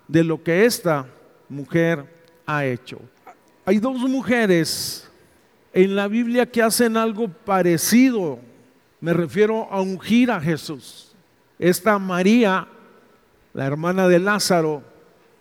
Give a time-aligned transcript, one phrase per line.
[0.06, 1.06] de lo que esta
[1.48, 2.04] mujer
[2.46, 3.00] ha hecho.
[3.64, 5.08] Hay dos mujeres
[5.72, 8.38] en la Biblia que hacen algo parecido.
[9.00, 11.12] Me refiero a ungir a Jesús.
[11.58, 12.66] Esta María,
[13.52, 14.82] la hermana de Lázaro,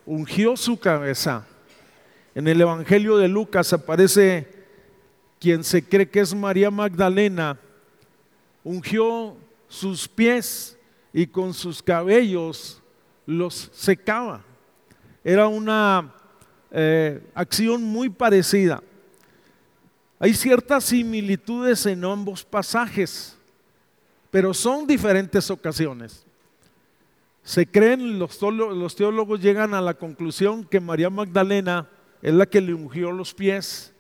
[0.06, 1.46] ungió su cabeza.
[2.36, 4.57] En el Evangelio de Lucas aparece
[5.40, 7.60] quien se cree que es María Magdalena,
[8.64, 9.38] ungió
[9.68, 10.78] sus pies
[11.14, 12.82] y con sus cabellos
[13.26, 14.44] los secaba.
[15.24, 16.14] Era una
[16.72, 18.82] eh, acción muy parecida.
[20.20, 23.38] Hay ciertas similitudes en ambos pasajes,
[24.32, 26.26] pero son diferentes ocasiones.
[27.44, 31.88] Se creen, los, los teólogos llegan a la conclusión que María Magdalena
[32.22, 33.94] es la que le ungió los pies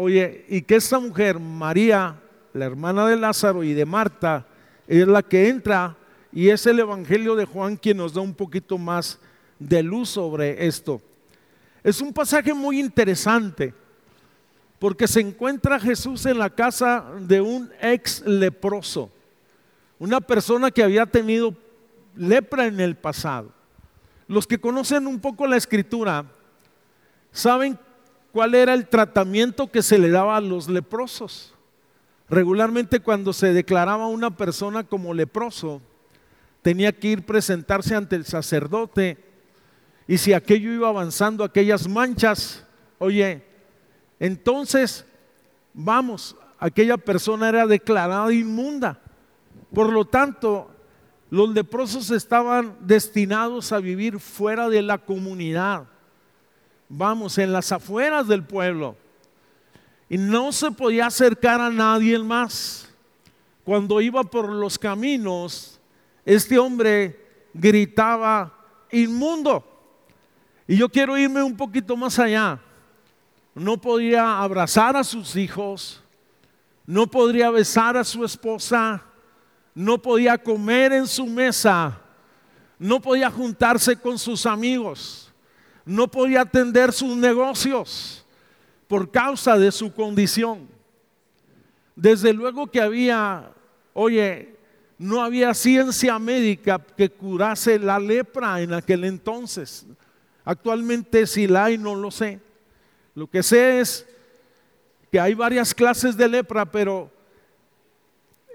[0.00, 2.14] Oye, y que esta mujer, María,
[2.52, 4.46] la hermana de Lázaro y de Marta,
[4.86, 5.96] es la que entra
[6.30, 9.18] y es el Evangelio de Juan quien nos da un poquito más
[9.58, 11.02] de luz sobre esto.
[11.82, 13.74] Es un pasaje muy interesante
[14.78, 19.10] porque se encuentra Jesús en la casa de un ex leproso,
[19.98, 21.56] una persona que había tenido
[22.14, 23.50] lepra en el pasado.
[24.28, 26.24] Los que conocen un poco la escritura
[27.32, 27.76] saben
[28.38, 31.52] cuál era el tratamiento que se le daba a los leprosos.
[32.30, 35.82] Regularmente cuando se declaraba una persona como leproso,
[36.62, 39.18] tenía que ir presentarse ante el sacerdote
[40.06, 42.64] y si aquello iba avanzando, aquellas manchas,
[42.98, 43.42] oye,
[44.20, 45.04] entonces,
[45.74, 49.00] vamos, aquella persona era declarada inmunda.
[49.74, 50.70] Por lo tanto,
[51.28, 55.88] los leprosos estaban destinados a vivir fuera de la comunidad
[56.88, 58.96] vamos, en las afueras del pueblo.
[60.08, 62.88] Y no se podía acercar a nadie más.
[63.64, 65.78] Cuando iba por los caminos,
[66.24, 68.54] este hombre gritaba,
[68.90, 69.64] inmundo.
[70.66, 72.58] Y yo quiero irme un poquito más allá.
[73.54, 76.02] No podía abrazar a sus hijos,
[76.86, 79.02] no podría besar a su esposa,
[79.74, 82.00] no podía comer en su mesa,
[82.78, 85.27] no podía juntarse con sus amigos
[85.88, 88.22] no podía atender sus negocios
[88.86, 90.68] por causa de su condición.
[91.96, 93.50] Desde luego que había,
[93.94, 94.54] oye,
[94.98, 99.86] no había ciencia médica que curase la lepra en aquel entonces.
[100.44, 102.38] Actualmente si la hay, no lo sé.
[103.14, 104.06] Lo que sé es
[105.10, 107.10] que hay varias clases de lepra, pero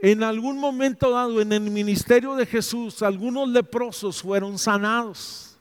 [0.03, 5.52] en algún momento dado en el ministerio de Jesús, algunos leprosos fueron sanados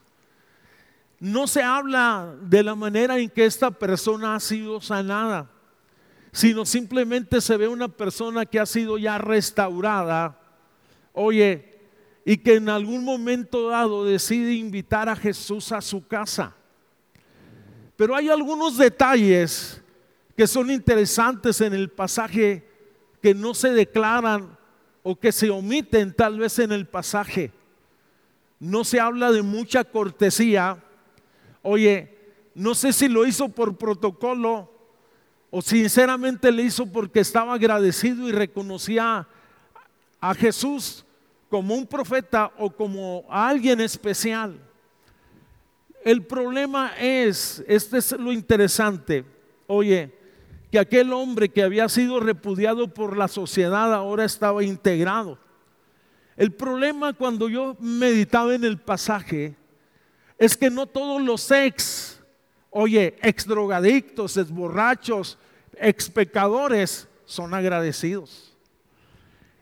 [1.22, 5.48] no se habla de la manera en que esta persona ha sido sanada,
[6.32, 10.36] sino simplemente se ve una persona que ha sido ya restaurada,
[11.12, 11.78] oye,
[12.24, 16.56] y que en algún momento dado decide invitar a Jesús a su casa.
[17.94, 19.80] Pero hay algunos detalles
[20.36, 22.68] que son interesantes en el pasaje
[23.22, 24.58] que no se declaran
[25.04, 27.52] o que se omiten tal vez en el pasaje.
[28.58, 30.82] No se habla de mucha cortesía.
[31.62, 32.18] Oye,
[32.54, 34.70] no sé si lo hizo por protocolo
[35.50, 39.26] o sinceramente le hizo porque estaba agradecido y reconocía
[40.20, 41.04] a Jesús
[41.48, 44.58] como un profeta o como a alguien especial.
[46.04, 49.24] El problema es, este es lo interesante,
[49.66, 50.12] oye,
[50.70, 55.38] que aquel hombre que había sido repudiado por la sociedad ahora estaba integrado.
[56.36, 59.54] El problema cuando yo meditaba en el pasaje
[60.44, 62.20] es que no todos los ex,
[62.68, 65.38] oye, ex drogadictos, ex borrachos,
[65.78, 68.52] ex pecadores son agradecidos.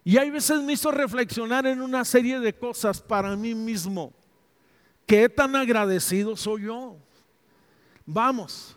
[0.02, 4.10] Y hay veces me hizo reflexionar en una serie de cosas para mí mismo.
[5.04, 6.96] ¿Qué tan agradecido soy yo?
[8.06, 8.74] Vamos,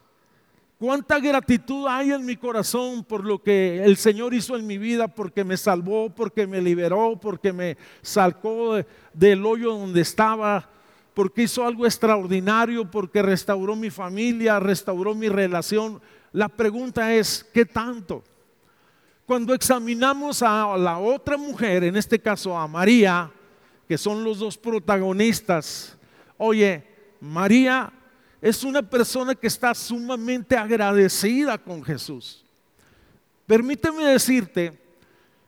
[0.78, 5.08] Cuánta gratitud hay en mi corazón por lo que el Señor hizo en mi vida,
[5.08, 8.76] porque me salvó, porque me liberó, porque me sacó
[9.14, 10.70] del hoyo donde estaba,
[11.14, 16.02] porque hizo algo extraordinario, porque restauró mi familia, restauró mi relación.
[16.32, 18.24] La pregunta es, ¿qué tanto?
[19.26, 23.32] Cuando examinamos a la otra mujer, en este caso a María,
[23.88, 25.98] que son los dos protagonistas,
[26.38, 26.84] oye,
[27.22, 27.92] María
[28.42, 32.44] es una persona que está sumamente agradecida con Jesús.
[33.46, 34.78] Permíteme decirte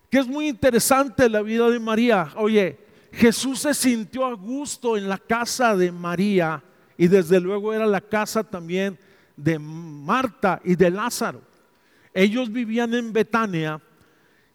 [0.10, 2.32] que es muy interesante la vida de María.
[2.38, 2.78] Oye,
[3.16, 6.62] Jesús se sintió a gusto en la casa de María
[6.98, 9.00] y desde luego era la casa también
[9.38, 11.42] de Marta y de Lázaro.
[12.14, 13.82] Ellos vivían en Betania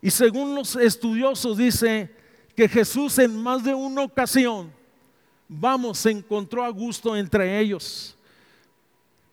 [0.03, 2.15] y según los estudiosos dice
[2.55, 4.71] que Jesús en más de una ocasión,
[5.49, 8.15] vamos, se encontró a gusto entre ellos.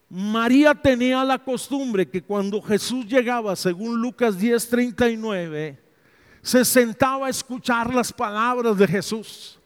[0.09, 5.86] María tenía la costumbre que cuando Jesús llegaba, según Lucas 10:39,
[6.41, 9.59] se sentaba a escuchar las palabras de Jesús.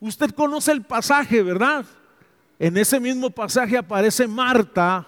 [0.00, 1.84] Usted conoce el pasaje, ¿verdad?
[2.58, 5.06] En ese mismo pasaje aparece Marta,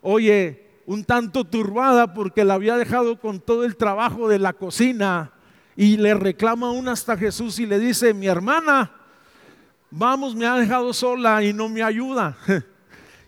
[0.00, 5.32] oye, un tanto turbada porque la había dejado con todo el trabajo de la cocina
[5.76, 8.92] y le reclama aún hasta Jesús y le dice, mi hermana,
[9.90, 12.36] vamos, me ha dejado sola y no me ayuda.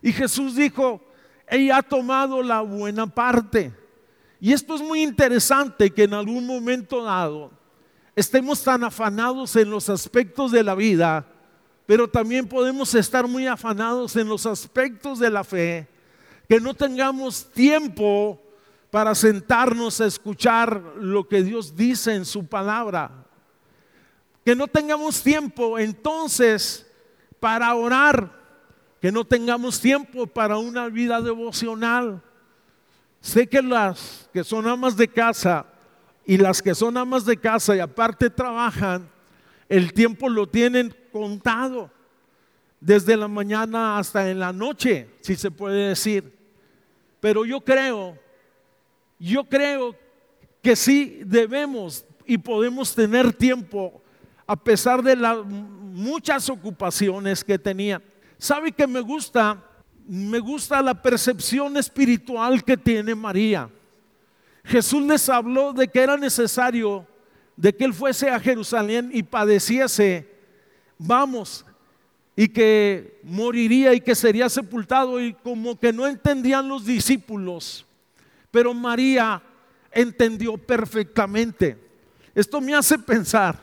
[0.03, 1.03] Y Jesús dijo,
[1.49, 3.73] ella ha tomado la buena parte.
[4.41, 7.51] Y esto es muy interesante que en algún momento dado
[8.15, 11.27] estemos tan afanados en los aspectos de la vida,
[11.87, 15.89] pero también podemos estar muy afanados en los aspectos de la fe,
[16.49, 18.41] que no tengamos tiempo
[18.91, 23.25] para sentarnos a escuchar lo que Dios dice en su palabra.
[24.45, 26.87] Que no tengamos tiempo entonces
[27.41, 28.37] para orar
[29.01, 32.23] que no tengamos tiempo para una vida devocional.
[33.21, 35.67] Sé que las que son amas de casa
[36.25, 39.09] y las que son amas de casa y aparte trabajan,
[39.69, 41.91] el tiempo lo tienen contado,
[42.81, 46.37] desde la mañana hasta en la noche, si se puede decir.
[47.21, 48.19] Pero yo creo,
[49.19, 49.97] yo creo
[50.63, 54.03] que sí debemos y podemos tener tiempo
[54.47, 58.03] a pesar de las muchas ocupaciones que tenía.
[58.39, 59.63] ¿Sabe que me gusta?
[60.09, 63.69] Me gusta la percepción espiritual que tiene María.
[64.65, 67.07] Jesús les habló de que era necesario
[67.57, 70.29] de que él fuese a Jerusalén y padeciese,
[70.99, 71.65] vamos,
[72.37, 77.87] y que moriría y que sería sepultado y como que no entendían los discípulos,
[78.51, 79.43] pero María
[79.91, 81.79] entendió perfectamente.
[82.35, 83.59] Esto me hace pensar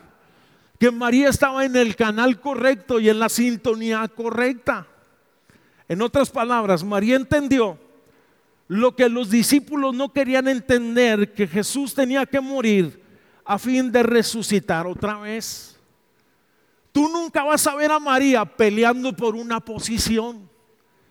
[0.79, 4.88] que María estaba en el canal correcto y en la sintonía correcta.
[5.88, 7.78] En otras palabras, María entendió
[8.68, 13.02] lo que los discípulos no querían entender, que Jesús tenía que morir
[13.46, 15.78] a fin de resucitar otra vez.
[16.92, 20.50] Tú nunca vas a ver a María peleando por una posición,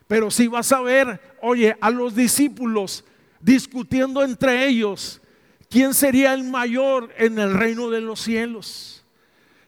[0.09, 3.05] pero sí vas a ver, oye, a los discípulos
[3.41, 5.21] discutiendo entre ellos
[5.69, 9.03] quién sería el mayor en el reino de los cielos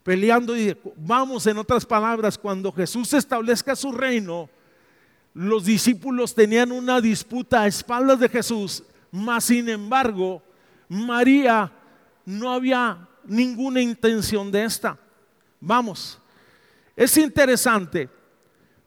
[0.04, 4.48] peleando y vamos, en otras palabras, cuando Jesús establezca su reino,
[5.34, 10.42] los discípulos tenían una disputa a espaldas de Jesús, mas sin embargo,
[10.88, 11.72] María
[12.24, 14.96] no había ninguna intención de esta.
[15.60, 16.20] Vamos,
[16.94, 18.08] es interesante.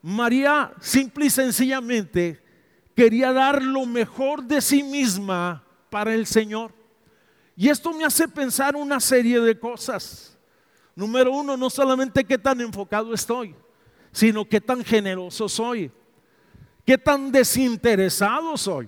[0.02, 2.42] María simple y sencillamente
[2.96, 6.72] quería dar lo mejor de sí misma para el Señor.
[7.58, 10.38] Y esto me hace pensar una serie de cosas.
[10.96, 13.54] Número uno, no solamente qué tan enfocado estoy,
[14.12, 15.92] sino qué tan generoso soy,
[16.88, 18.88] qué tan desinteresado soy.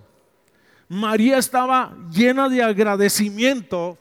[0.88, 3.98] María estaba llena de agradecimiento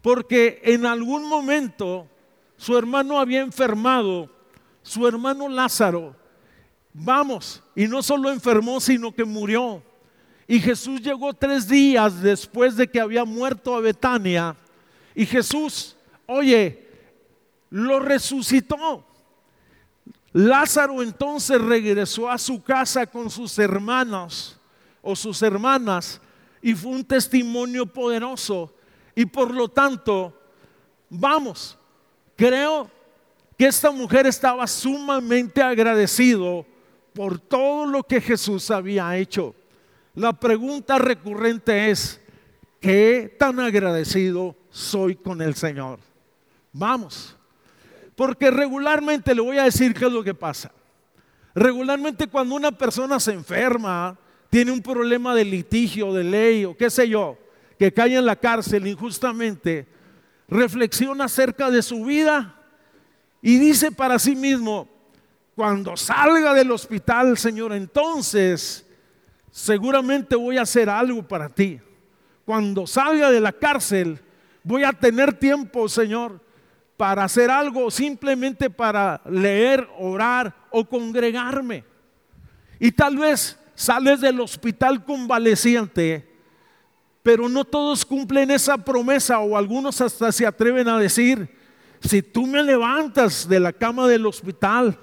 [0.00, 2.08] porque en algún momento
[2.56, 4.30] su hermano había enfermado,
[4.82, 6.16] su hermano Lázaro,
[6.94, 9.82] vamos, y no solo enfermó, sino que murió.
[10.48, 14.56] Y Jesús llegó tres días después de que había muerto a Betania.
[15.14, 16.88] Y Jesús, oye,
[17.68, 19.04] lo resucitó.
[20.32, 24.58] Lázaro entonces regresó a su casa con sus hermanos
[25.02, 26.20] o sus hermanas
[26.62, 28.72] y fue un testimonio poderoso.
[29.14, 30.32] Y por lo tanto,
[31.10, 31.78] vamos,
[32.36, 32.90] creo
[33.58, 36.64] que esta mujer estaba sumamente agradecido
[37.12, 39.54] por todo lo que Jesús había hecho.
[40.14, 42.20] La pregunta recurrente es,
[42.80, 45.98] ¿qué tan agradecido soy con el Señor?
[46.72, 47.36] Vamos,
[48.16, 50.72] porque regularmente le voy a decir qué es lo que pasa.
[51.54, 54.18] Regularmente cuando una persona se enferma,
[54.50, 57.38] tiene un problema de litigio, de ley o qué sé yo,
[57.78, 59.86] que cae en la cárcel injustamente,
[60.48, 62.54] reflexiona acerca de su vida
[63.40, 64.88] y dice para sí mismo,
[65.54, 68.86] cuando salga del hospital, Señor, entonces
[69.50, 71.80] seguramente voy a hacer algo para ti.
[72.44, 74.20] Cuando salga de la cárcel,
[74.62, 76.40] voy a tener tiempo, Señor,
[76.96, 81.84] para hacer algo, simplemente para leer, orar o congregarme.
[82.78, 86.28] Y tal vez sales del hospital convaleciente,
[87.22, 91.48] pero no todos cumplen esa promesa o algunos hasta se atreven a decir,
[92.00, 94.98] si tú me levantas de la cama del hospital,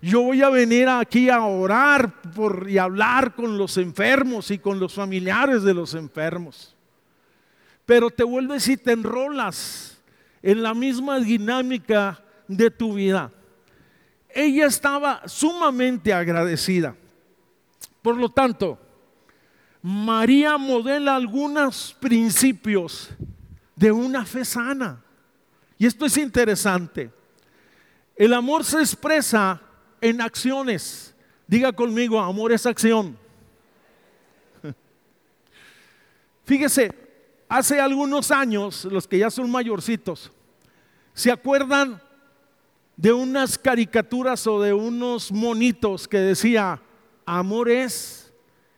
[0.00, 2.14] yo voy a venir aquí a orar
[2.66, 6.74] y hablar con los enfermos y con los familiares de los enfermos.
[7.84, 9.97] Pero te vuelves y te enrolas
[10.42, 13.30] en la misma dinámica de tu vida.
[14.28, 16.94] Ella estaba sumamente agradecida.
[18.02, 18.78] Por lo tanto,
[19.82, 23.10] María modela algunos principios
[23.76, 25.02] de una fe sana.
[25.78, 27.10] Y esto es interesante.
[28.16, 29.60] El amor se expresa
[30.00, 31.14] en acciones.
[31.46, 33.16] Diga conmigo, amor es acción.
[36.44, 37.07] Fíjese,
[37.48, 40.30] hace algunos años, los que ya son mayorcitos,
[41.14, 42.00] ¿se acuerdan
[42.96, 46.80] de unas caricaturas o de unos monitos que decía,
[47.24, 48.32] amor es,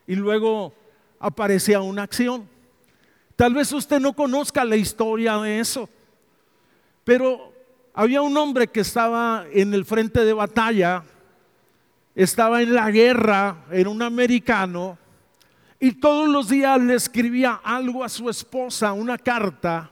[0.07, 0.75] y luego
[1.19, 2.49] aparecía una acción?
[3.37, 5.89] Tal vez usted no conozca la historia de eso,
[7.05, 7.53] pero
[7.95, 11.03] había un hombre que estaba en el frente de batalla,
[12.15, 14.99] estaba en la guerra, era un americano,
[15.81, 19.91] y todos los días le escribía algo a su esposa, una carta,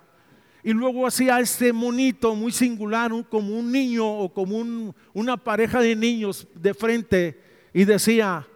[0.63, 5.97] y luego hacía este monito muy singular, como un niño o como una pareja de
[5.97, 7.43] niños de frente,
[7.73, 8.47] y decía,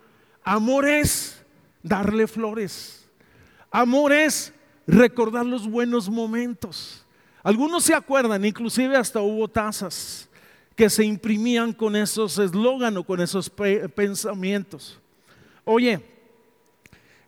[0.44, 1.42] amor es
[1.82, 3.08] darle flores,
[3.70, 4.52] amor es
[4.86, 7.06] recordar los buenos momentos.
[7.42, 10.28] Algunos se acuerdan, inclusive hasta hubo tazas
[10.76, 15.00] que se imprimían con esos eslogan o con esos pensamientos.
[15.64, 16.11] Oye,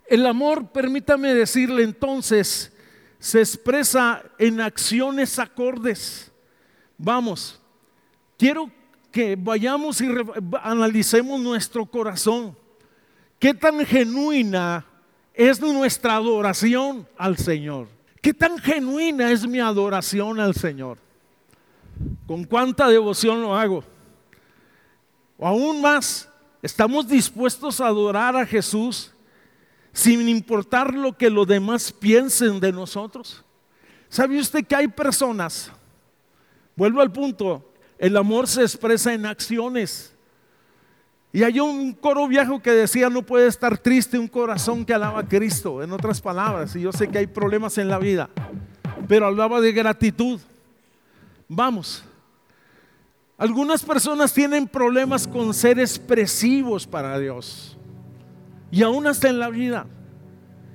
[0.07, 2.73] el amor, permítame decirle entonces,
[3.19, 6.31] se expresa en acciones acordes.
[6.99, 7.61] Vamos,
[8.37, 8.71] quiero
[9.11, 10.09] que vayamos y
[10.63, 12.57] analicemos nuestro corazón.
[13.39, 14.85] ¿Qué tan genuina
[15.33, 17.89] es nuestra adoración al Señor?
[18.21, 20.99] ¿Qué tan genuina es mi adoración al Señor?
[22.27, 23.85] ¿Con cuánta devoción lo hago?
[25.39, 26.29] O aún más,
[26.63, 29.14] ¿estamos dispuestos a adorar a Jesús
[29.95, 33.45] sin importar lo que los demás piensen de nosotros.
[34.09, 35.71] ¿Sabe usted que hay personas?
[36.75, 40.13] Vuelvo al punto, el amor se expresa en acciones.
[41.33, 45.21] Y hay un coro viejo que decía, no puede estar triste un corazón que alaba
[45.21, 48.29] a Cristo, en otras palabras, y yo sé que hay problemas en la vida,
[49.07, 50.41] pero hablaba de gratitud.
[51.49, 52.05] Vamos,
[53.39, 57.77] algunas personas tienen problemas con ser expresivos para Dios
[58.75, 59.87] y aún hasta en la vida.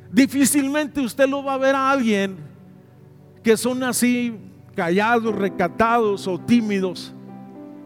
[0.09, 2.37] Difícilmente usted lo va a ver a alguien
[3.43, 4.39] que son así
[4.73, 7.13] callados, recatados o tímidos.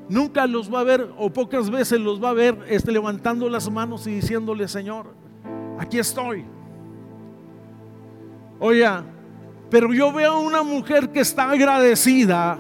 [0.07, 3.67] Nunca los va a ver o pocas veces los va a ver este, levantando las
[3.71, 5.15] manos y diciéndole, Señor,
[5.79, 6.45] aquí estoy.
[8.59, 8.87] Oye,
[9.71, 12.59] pero yo veo a una mujer que está agradecida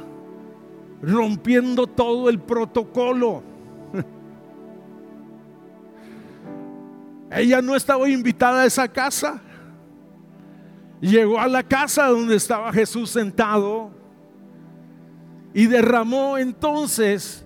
[1.03, 3.43] rompiendo todo el protocolo.
[7.35, 9.41] Ella no estaba invitada a esa casa.
[11.01, 13.91] Llegó a la casa donde estaba Jesús sentado
[15.53, 17.45] y derramó entonces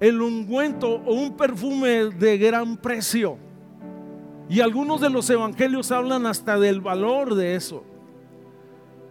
[0.00, 3.38] el ungüento o un perfume de gran precio.
[4.48, 7.84] Y algunos de los evangelios hablan hasta del valor de eso.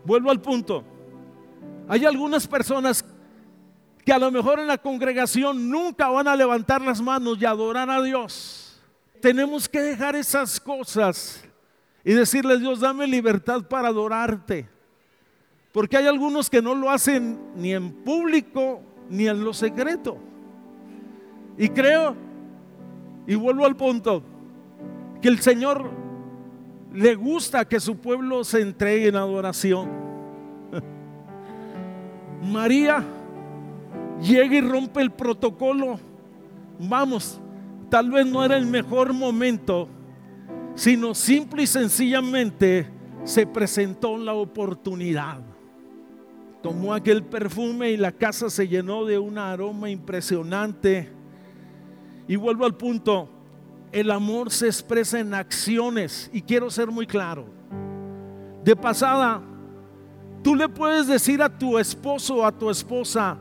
[0.04, 0.84] Vuelvo al punto.
[1.88, 3.06] Hay algunas personas
[4.04, 7.90] que a lo mejor en la congregación nunca van a levantar las manos y adorar
[7.90, 8.59] a Dios.
[9.22, 11.44] Tenemos que dejar esas cosas
[12.04, 14.68] y decirle, Dios, dame libertad para adorarte.
[15.72, 20.18] Porque hay algunos que no lo hacen ni en público ni en lo secreto.
[21.58, 22.16] Y creo,
[23.28, 24.24] y vuelvo al punto,
[25.22, 25.92] que el Señor
[26.94, 29.90] le gusta que su pueblo se entregue en adoración.
[32.42, 33.04] María
[34.22, 36.00] llega y rompe el protocolo.
[36.80, 37.40] Vamos,
[37.90, 39.90] tal vez no era el mejor momento,
[40.76, 42.88] sino simple y sencillamente
[43.24, 45.42] se presentó la oportunidad.
[46.62, 51.10] Tomó aquel perfume y la casa se llenó de un aroma impresionante.
[52.28, 53.30] Y vuelvo al punto,
[53.92, 57.46] el amor se expresa en acciones y quiero ser muy claro.
[58.64, 59.42] De pasada,
[60.44, 63.38] tú le puedes decir a tu esposo o a tu esposa,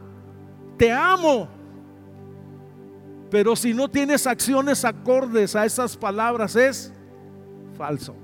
[0.76, 1.48] te amo.
[3.30, 6.92] Pero si no tienes acciones acordes a esas palabras es
[7.76, 8.14] falso.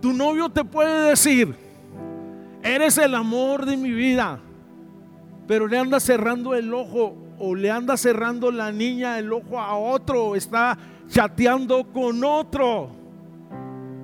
[0.00, 1.54] Tu novio te puede decir,
[2.62, 4.40] eres el amor de mi vida,
[5.46, 9.76] pero le anda cerrando el ojo o le anda cerrando la niña el ojo a
[9.76, 10.76] otro, está
[11.08, 12.90] chateando con otro.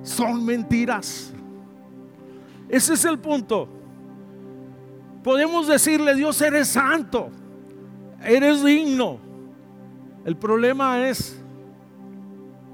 [0.03, 1.33] Son mentiras.
[2.69, 3.67] Ese es el punto.
[5.23, 7.31] Podemos decirle, Dios, eres santo
[8.23, 9.19] eres digno.
[10.27, 11.41] El problema es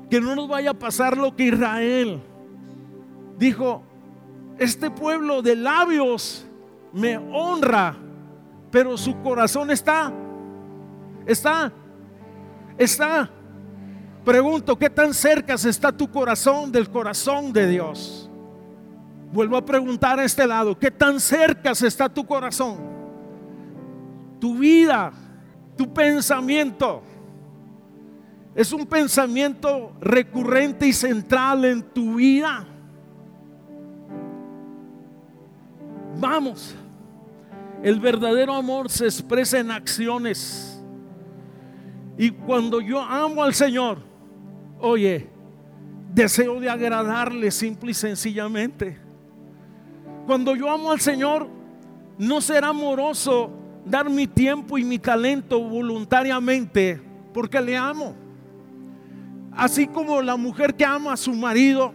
[0.10, 2.20] que no nos vaya a pasar lo que Israel
[3.38, 3.84] dijo,
[4.58, 6.48] este pueblo de labios
[6.94, 7.96] me honra,
[8.72, 10.12] pero su corazón está,
[11.28, 11.72] está,
[12.76, 13.30] está.
[14.26, 18.32] Pregunto, ¿qué tan cerca está tu corazón del corazón de Dios?
[19.32, 22.78] Vuelvo a preguntar a este lado, ¿qué tan cerca está tu corazón?
[24.40, 25.14] Tu vida
[25.76, 27.02] tu pensamiento
[28.56, 32.66] es un pensamiento recurrente y central en tu vida.
[36.20, 36.76] Vamos,
[37.82, 40.82] el verdadero amor se expresa en acciones.
[42.18, 43.98] Y cuando yo amo al Señor,
[44.80, 45.28] oye,
[46.14, 48.98] deseo de agradarle simple y sencillamente.
[50.28, 51.50] Cuando yo amo al Señor,
[52.20, 53.52] no será amoroso
[53.84, 57.02] dar mi tiempo y mi talento voluntariamente
[57.34, 58.23] porque le amo.
[59.56, 61.94] Así como la mujer que ama a su marido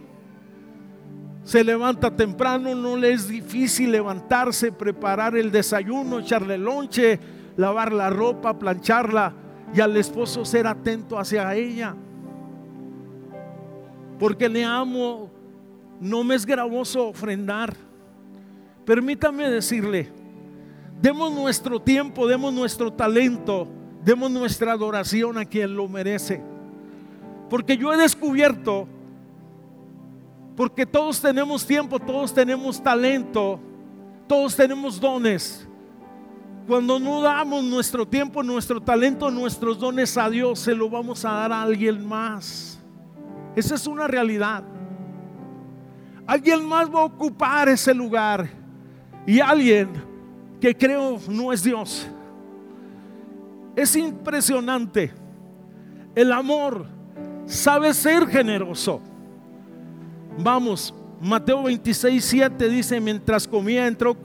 [1.43, 7.19] se levanta temprano, no le es difícil levantarse, preparar el desayuno, echarle lonche,
[7.57, 9.33] lavar la ropa, plancharla
[9.73, 11.95] y al esposo ser atento hacia ella.
[14.19, 15.29] Porque le amo,
[15.99, 17.75] no me es gravoso ofrendar.
[18.85, 20.11] Permítame decirle,
[21.01, 23.69] Demos nuestro tiempo, demos nuestro talento,
[24.03, 26.41] demos nuestra adoración a quien lo merece.
[27.49, 28.87] Porque yo he descubierto,
[30.55, 33.59] porque todos tenemos tiempo, todos tenemos talento,
[34.27, 35.67] todos tenemos dones.
[36.67, 41.31] Cuando no damos nuestro tiempo, nuestro talento, nuestros dones a Dios, se lo vamos a
[41.31, 42.79] dar a alguien más.
[43.55, 44.63] Esa es una realidad.
[46.27, 48.47] Alguien más va a ocupar ese lugar.
[49.25, 49.89] Y alguien
[50.61, 52.07] que creo no es Dios.
[53.75, 55.11] Es impresionante.
[56.13, 56.98] El amor
[57.49, 59.01] sabe ser generoso.
[60.37, 64.15] Vamos, Mateo 26, 7 dice, mientras comía entró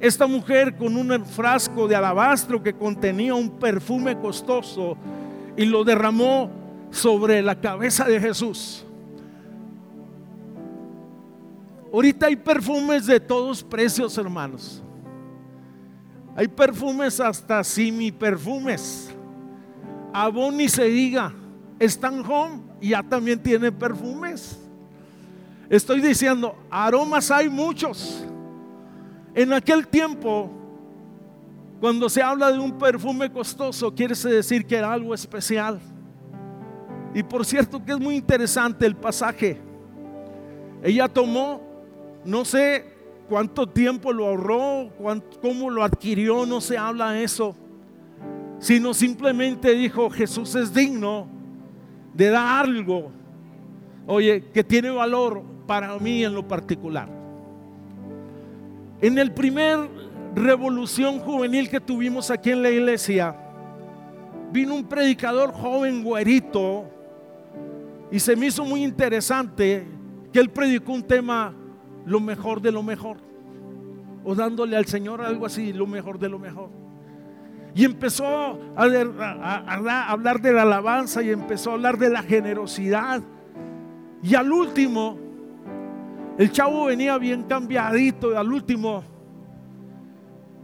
[0.00, 4.96] esta mujer con un frasco de alabastro que contenía un perfume costoso
[5.56, 6.50] y lo derramó
[6.90, 8.84] sobre la cabeza de Jesús.
[11.92, 14.82] Ahorita hay perfumes de todos precios, hermanos.
[16.34, 19.14] Hay perfumes hasta simi perfumes.
[20.12, 21.32] Avon ni se diga.
[21.78, 24.58] Stan Home ya también tiene perfumes.
[25.70, 28.24] Estoy diciendo, aromas hay muchos.
[29.34, 30.50] En aquel tiempo,
[31.80, 35.80] cuando se habla de un perfume costoso, quiere decir que era algo especial.
[37.14, 39.60] Y por cierto que es muy interesante el pasaje.
[40.82, 41.62] Ella tomó,
[42.24, 42.84] no sé
[43.28, 44.90] cuánto tiempo lo ahorró,
[45.40, 47.56] cómo lo adquirió, no se habla de eso,
[48.58, 51.41] sino simplemente dijo, Jesús es digno
[52.14, 53.10] de dar algo,
[54.06, 57.08] oye, que tiene valor para mí en lo particular.
[59.00, 59.88] En el primer
[60.34, 63.34] revolución juvenil que tuvimos aquí en la iglesia,
[64.52, 66.84] vino un predicador joven, güerito,
[68.10, 69.86] y se me hizo muy interesante
[70.32, 71.54] que él predicó un tema
[72.04, 73.16] lo mejor de lo mejor.
[74.24, 76.81] o dándole al Señor algo así, lo mejor de lo mejor.
[77.74, 78.26] Y empezó
[78.76, 78.82] a,
[80.10, 83.22] hablar de la alabanza y empezó a hablar de la generosidad.
[84.22, 85.18] Y al último,
[86.38, 89.02] el chavo venía bien cambiadito y al último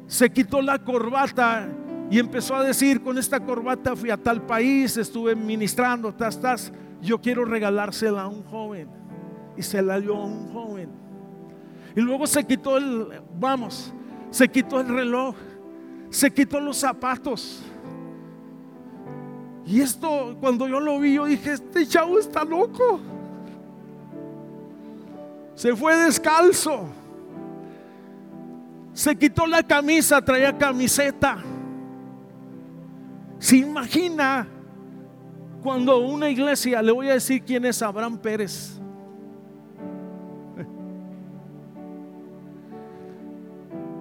[0.07, 1.69] se quitó la corbata
[2.11, 6.73] y empezó a decir, con esta corbata fui a tal país, estuve ministrando, tas, tas,
[7.03, 8.89] yo quiero regalársela a un joven.
[9.57, 10.89] Y se la dio a un joven.
[11.95, 13.93] Y luego se quitó el, vamos,
[14.31, 15.35] se quitó el reloj
[16.11, 17.63] se quitó los zapatos.
[19.67, 23.01] Y esto, cuando yo lo vi, yo dije, este chavo está loco.
[25.55, 26.87] Se fue descalzo.
[28.95, 31.39] Se quitó la camisa, traía camiseta.
[33.39, 34.49] Se imagina
[35.63, 38.78] cuando una iglesia, le voy a decir quién es Abraham Pérez.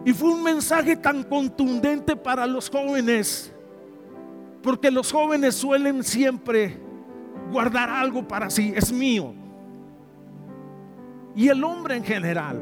[0.08, 3.54] Y fue un mensaje tan contundente para los jóvenes,
[4.64, 6.80] porque los jóvenes suelen siempre
[7.52, 9.34] guardar algo para sí, es mío.
[11.36, 12.62] Y el hombre en general.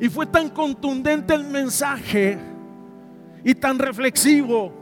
[0.00, 2.36] Y fue tan contundente el mensaje
[3.44, 4.72] y tan reflexivo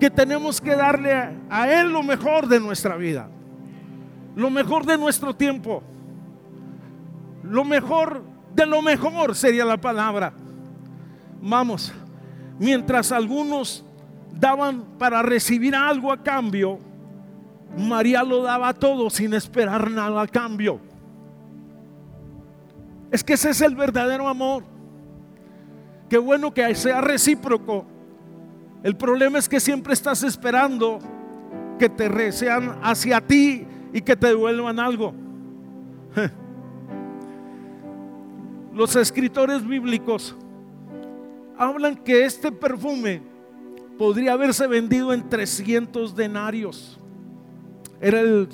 [0.00, 3.28] que tenemos que darle a Él lo mejor de nuestra vida,
[4.36, 5.82] lo mejor de nuestro tiempo,
[7.42, 10.32] lo mejor de lo mejor sería la palabra.
[11.40, 11.92] Vamos,
[12.58, 13.84] mientras algunos
[14.32, 16.78] daban para recibir algo a cambio,
[17.76, 20.80] María lo daba todo sin esperar nada a cambio.
[23.10, 24.64] Es que ese es el verdadero amor.
[26.08, 27.84] Qué bueno que sea recíproco.
[28.82, 30.98] El problema es que siempre estás esperando
[31.78, 35.14] que te sean hacia ti y que te devuelvan algo.
[38.78, 40.36] Los escritores bíblicos
[41.58, 43.20] hablan que este perfume
[43.98, 46.96] podría haberse vendido en 300 denarios.
[48.00, 48.48] Era el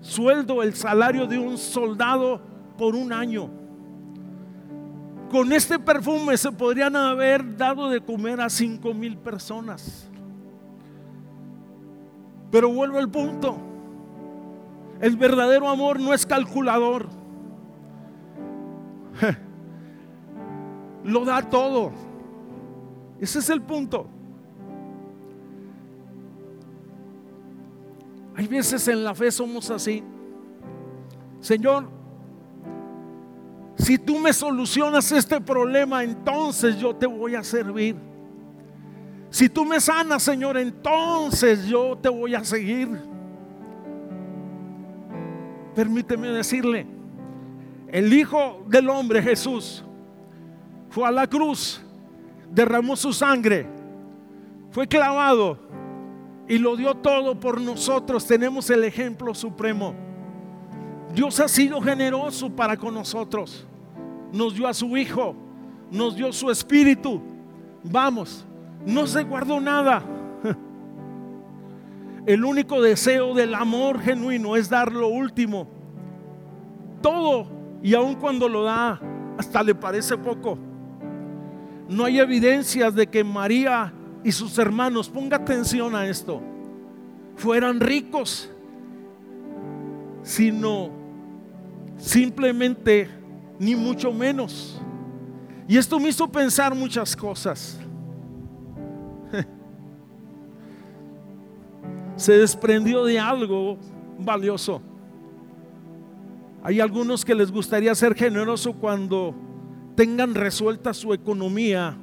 [0.00, 2.40] sueldo, el salario de un soldado
[2.78, 3.50] por un año.
[5.30, 10.08] Con este perfume se podrían haber dado de comer a 5 mil personas.
[12.50, 13.58] Pero vuelvo al punto.
[14.98, 17.20] El verdadero amor no es calculador.
[21.04, 21.92] Lo da todo.
[23.20, 24.06] Ese es el punto.
[28.34, 30.02] Hay veces en la fe somos así.
[31.40, 31.88] Señor,
[33.76, 37.96] si tú me solucionas este problema, entonces yo te voy a servir.
[39.28, 42.88] Si tú me sanas, Señor, entonces yo te voy a seguir.
[45.74, 46.86] Permíteme decirle,
[47.92, 49.84] el Hijo del Hombre Jesús
[50.88, 51.80] fue a la cruz,
[52.50, 53.66] derramó su sangre,
[54.70, 55.58] fue clavado
[56.48, 58.26] y lo dio todo por nosotros.
[58.26, 59.94] Tenemos el ejemplo supremo.
[61.14, 63.66] Dios ha sido generoso para con nosotros.
[64.32, 65.36] Nos dio a su Hijo,
[65.90, 67.20] nos dio su Espíritu.
[67.84, 68.46] Vamos,
[68.86, 70.02] no se guardó nada.
[72.24, 75.68] El único deseo del amor genuino es dar lo último.
[77.02, 79.00] Todo y aun cuando lo da,
[79.36, 80.58] hasta le parece poco.
[81.88, 83.92] No hay evidencias de que María
[84.24, 86.40] y sus hermanos, ponga atención a esto,
[87.36, 88.48] fueran ricos,
[90.22, 90.90] sino
[91.96, 93.08] simplemente
[93.58, 94.80] ni mucho menos.
[95.66, 97.78] Y esto me hizo pensar muchas cosas.
[102.16, 103.76] Se desprendió de algo
[104.18, 104.80] valioso.
[106.64, 109.34] Hay algunos que les gustaría ser generoso cuando
[109.96, 111.96] tengan resuelta su economía.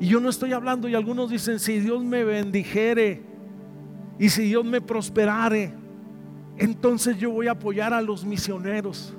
[0.00, 3.22] Y yo no estoy hablando y algunos dicen, si Dios me bendijere
[4.18, 5.74] y si Dios me prosperare,
[6.56, 9.14] entonces yo voy a apoyar a los misioneros.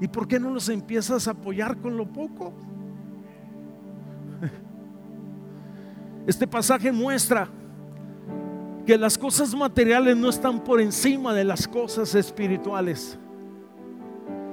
[0.00, 2.52] ¿Y por qué no los empiezas a apoyar con lo poco?
[6.26, 7.48] Este pasaje muestra
[8.88, 13.18] que las cosas materiales no están por encima de las cosas espirituales.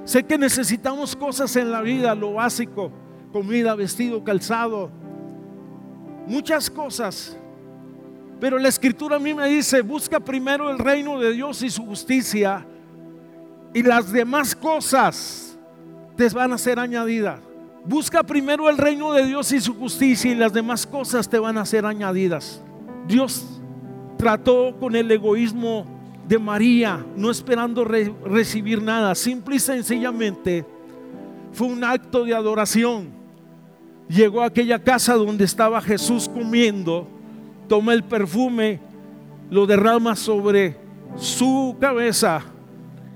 [0.04, 2.92] Sé que necesitamos cosas en la vida, lo básico,
[3.32, 4.90] comida, vestido, calzado,
[6.26, 7.34] muchas cosas.
[8.38, 11.86] Pero la escritura a mí me dice, busca primero el reino de Dios y su
[11.86, 12.66] justicia
[13.72, 15.56] y las demás cosas
[16.14, 17.40] te van a ser añadidas.
[17.86, 21.56] Busca primero el reino de Dios y su justicia y las demás cosas te van
[21.56, 22.60] a ser añadidas.
[23.08, 23.55] Dios
[24.16, 25.86] trató con el egoísmo
[26.26, 30.64] de María, no esperando recibir nada, simple y sencillamente
[31.52, 33.08] fue un acto de adoración.
[34.08, 37.08] Llegó a aquella casa donde estaba Jesús comiendo,
[37.66, 38.78] toma el perfume,
[39.50, 40.76] lo derrama sobre
[41.16, 42.42] su cabeza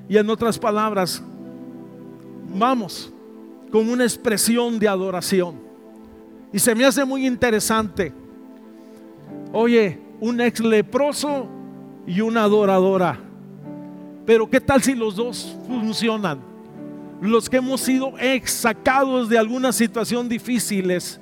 [0.08, 1.22] y en otras palabras,
[2.56, 3.12] vamos,
[3.70, 5.56] como una expresión de adoración.
[6.52, 8.12] Y se me hace muy interesante.
[9.52, 11.48] Oye, un ex leproso
[12.06, 13.18] y una adoradora.
[14.26, 16.40] Pero ¿qué tal si los dos funcionan?
[17.20, 21.20] Los que hemos sido ex sacados de alguna situación difíciles,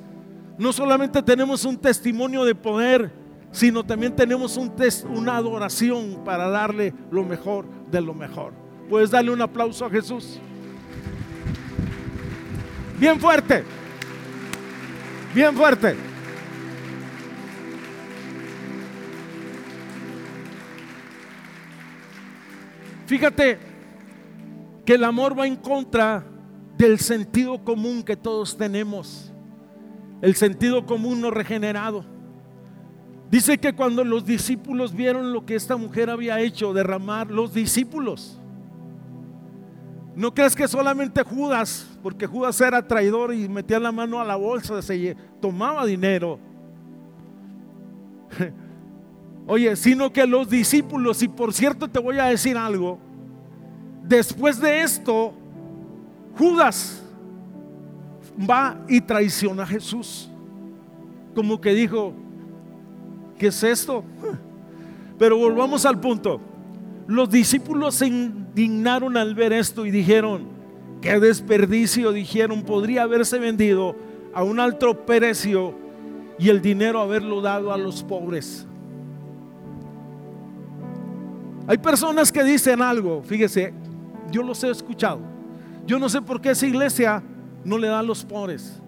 [0.59, 3.13] no solamente tenemos un testimonio de poder,
[3.53, 4.73] sino también tenemos un
[5.15, 8.53] una adoración para darle lo mejor de lo mejor.
[8.89, 10.39] Puedes darle un aplauso a Jesús.
[12.99, 13.65] Bien fuerte.
[15.35, 15.97] Bien fuerte.
[23.09, 23.59] Fíjate
[24.85, 26.23] que el amor va en contra
[26.77, 29.33] del sentido común que todos tenemos.
[30.21, 32.05] El sentido común no regenerado.
[33.31, 38.39] Dice que cuando los discípulos vieron lo que esta mujer había hecho, derramar, los discípulos,
[40.15, 44.37] no crees que solamente Judas, porque Judas era traidor y metía la mano a la
[44.37, 46.39] bolsa, se tomaba dinero.
[49.51, 52.99] Oye, sino que los discípulos, y por cierto te voy a decir algo,
[54.05, 55.33] después de esto,
[56.37, 57.03] Judas
[58.39, 60.31] va y traiciona a Jesús.
[61.35, 62.13] Como que dijo,
[63.39, 64.05] ¿qué es esto?
[65.19, 66.43] Pero volvamos al punto.
[67.07, 70.43] Los discípulos se indignaron al ver esto y dijeron,
[71.01, 73.97] qué desperdicio, dijeron, podría haberse vendido
[74.35, 75.75] a un alto precio
[76.39, 78.67] y el dinero haberlo dado a los pobres.
[81.69, 83.75] Hay personas que dicen algo, fíjese,
[84.31, 85.21] yo los he escuchado.
[85.87, 87.23] Yo no sé por qué esa iglesia
[87.63, 88.81] no le da a los pobres.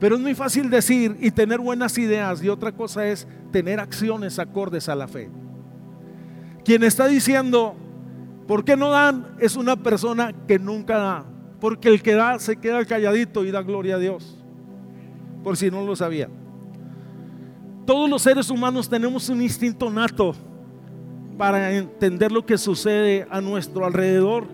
[0.00, 4.38] Pero es muy fácil decir y tener buenas ideas y otra cosa es tener acciones
[4.38, 5.30] acordes a la fe.
[6.64, 7.76] Quien está diciendo,
[8.48, 9.36] ¿por qué no dan?
[9.38, 11.24] Es una persona que nunca da.
[11.60, 14.42] Porque el que da se queda calladito y da gloria a Dios.
[15.42, 16.30] Por si no lo sabía.
[17.84, 20.34] Todos los seres humanos tenemos un instinto nato
[21.36, 24.46] para entender lo que sucede a nuestro alrededor.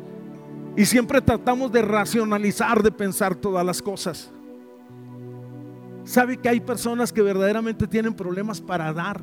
[0.76, 4.30] Y siempre tratamos de racionalizar, de pensar todas las cosas.
[6.04, 9.20] ¿Sabe que hay personas que verdaderamente tienen problemas para dar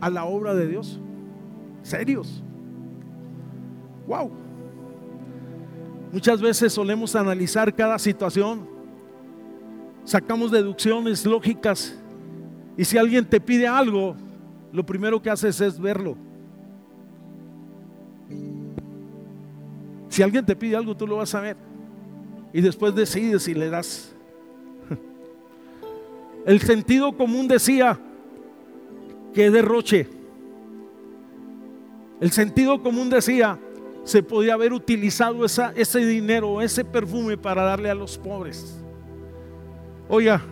[0.00, 1.00] a la obra de Dios?
[1.82, 2.42] serios.
[4.06, 4.30] Wow.
[6.12, 8.68] Muchas veces solemos analizar cada situación,
[10.04, 11.96] sacamos deducciones lógicas
[12.76, 14.16] y si alguien te pide algo,
[14.72, 16.16] lo primero que haces es verlo.
[20.08, 21.56] Si alguien te pide algo, tú lo vas a ver
[22.52, 24.12] y después decides si le das.
[26.46, 27.98] El sentido común decía
[29.32, 30.20] que derroche
[32.20, 33.58] el sentido común decía,
[34.04, 38.78] se podía haber utilizado ese dinero, ese perfume para darle a los pobres.
[40.06, 40.42] Oiga,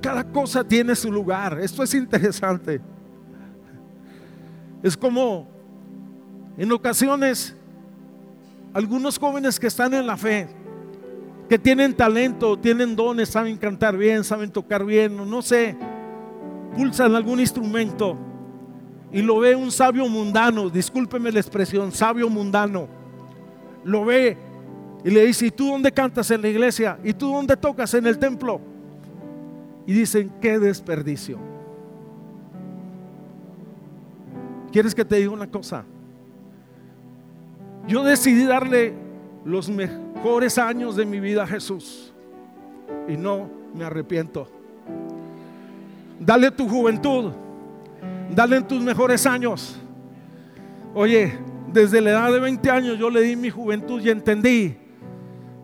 [0.00, 1.58] cada cosa tiene su lugar.
[1.60, 2.80] Esto es interesante.
[4.82, 5.48] Es como
[6.56, 7.54] en ocasiones
[8.72, 10.48] algunos jóvenes que están en la fe,
[11.48, 15.76] que tienen talento, tienen dones, saben cantar bien, saben tocar bien, no sé,
[16.76, 18.16] pulsan algún instrumento
[19.10, 22.86] y lo ve un sabio mundano, discúlpeme la expresión, sabio mundano,
[23.84, 24.36] lo ve
[25.04, 26.98] y le dice, ¿y tú dónde cantas en la iglesia?
[27.02, 28.60] ¿Y tú dónde tocas en el templo?
[29.86, 31.47] Y dicen, qué desperdicio.
[34.72, 35.84] ¿Quieres que te diga una cosa?
[37.86, 38.94] Yo decidí darle
[39.44, 42.12] los mejores años de mi vida a Jesús
[43.08, 44.48] y no me arrepiento.
[46.20, 47.32] Dale tu juventud
[48.30, 49.76] Dale tus mejores años.
[50.94, 51.32] Oye,
[51.72, 54.76] desde la edad de 20 años yo le di mi juventud y entendí.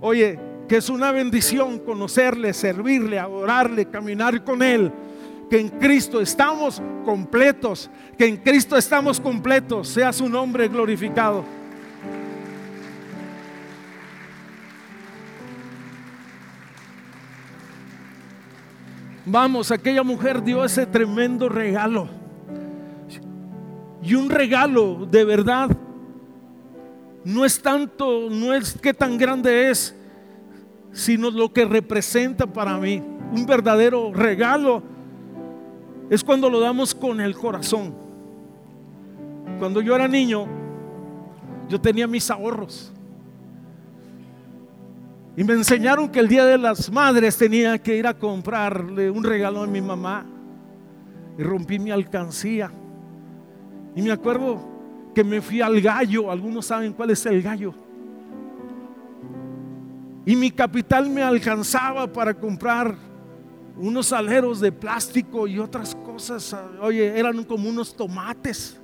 [0.00, 4.90] Oye, que es una bendición conocerle, servirle, adorarle, caminar con Él.
[5.54, 7.88] Que en Cristo estamos completos.
[8.18, 9.86] Que en Cristo estamos completos.
[9.86, 11.44] Sea su nombre glorificado.
[19.24, 22.08] Vamos, aquella mujer dio ese tremendo regalo
[24.02, 25.70] y un regalo de verdad
[27.24, 29.94] no es tanto, no es que tan grande es,
[30.90, 33.00] sino lo que representa para mí.
[33.30, 34.93] Un verdadero regalo
[36.10, 37.94] es cuando lo damos con el corazón.
[39.58, 40.46] Cuando yo era niño,
[41.68, 42.92] yo tenía mis ahorros.
[45.36, 49.24] Y me enseñaron que el Día de las Madres tenía que ir a comprarle un
[49.24, 50.24] regalo a mi mamá.
[51.36, 52.70] Y rompí mi alcancía.
[53.96, 54.60] Y me acuerdo
[55.14, 56.30] que me fui al gallo.
[56.30, 57.74] Algunos saben cuál es el gallo.
[60.26, 62.94] Y mi capital me alcanzaba para comprar
[63.76, 66.54] unos aleros de plástico y otras cosas.
[66.80, 68.78] Oye, eran como unos tomates.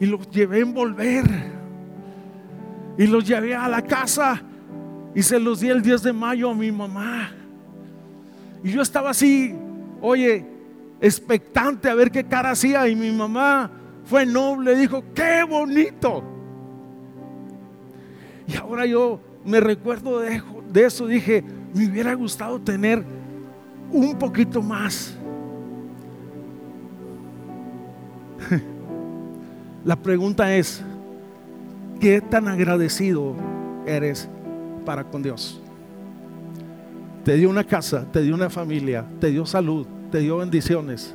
[0.00, 1.24] Y los llevé a envolver.
[2.96, 4.40] Y los llevé a la casa.
[5.14, 7.32] Y se los di el 10 de mayo a mi mamá.
[8.62, 9.54] Y yo estaba así,
[10.00, 10.44] oye,
[11.00, 12.88] expectante a ver qué cara hacía.
[12.88, 13.70] Y mi mamá
[14.04, 16.22] fue noble, dijo, qué bonito.
[18.46, 23.04] Y ahora yo me recuerdo de, de eso, dije, me hubiera gustado tener
[23.90, 25.14] un poquito más.
[29.84, 30.82] La pregunta es,
[32.00, 33.34] ¿qué tan agradecido
[33.86, 34.28] eres
[34.84, 35.60] para con Dios?
[37.24, 41.14] Te dio una casa, te dio una familia, te dio salud, te dio bendiciones.